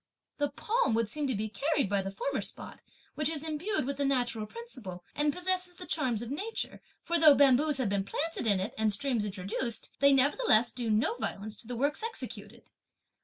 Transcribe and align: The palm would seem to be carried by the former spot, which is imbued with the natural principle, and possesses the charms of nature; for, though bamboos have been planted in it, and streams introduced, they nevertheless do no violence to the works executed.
The 0.39 0.49
palm 0.49 0.95
would 0.95 1.07
seem 1.07 1.27
to 1.27 1.35
be 1.35 1.47
carried 1.47 1.87
by 1.87 2.01
the 2.01 2.09
former 2.09 2.41
spot, 2.41 2.81
which 3.13 3.29
is 3.29 3.47
imbued 3.47 3.85
with 3.85 3.97
the 3.97 4.03
natural 4.03 4.47
principle, 4.47 5.03
and 5.13 5.31
possesses 5.31 5.75
the 5.75 5.85
charms 5.85 6.23
of 6.23 6.31
nature; 6.31 6.81
for, 7.03 7.19
though 7.19 7.35
bamboos 7.35 7.77
have 7.77 7.89
been 7.89 8.03
planted 8.03 8.47
in 8.47 8.59
it, 8.59 8.73
and 8.79 8.91
streams 8.91 9.25
introduced, 9.25 9.91
they 9.99 10.11
nevertheless 10.11 10.71
do 10.71 10.89
no 10.89 11.17
violence 11.17 11.55
to 11.57 11.67
the 11.67 11.75
works 11.75 12.01
executed. 12.01 12.71